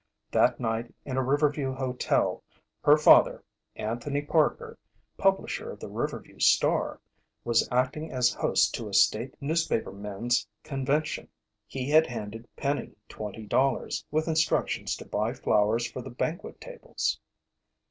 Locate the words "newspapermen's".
9.39-10.47